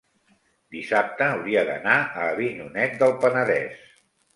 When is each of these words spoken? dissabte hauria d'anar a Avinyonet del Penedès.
dissabte 0.75 1.27
hauria 1.35 1.65
d'anar 1.69 2.01
a 2.01 2.27
Avinyonet 2.33 3.01
del 3.05 3.19
Penedès. 3.25 3.91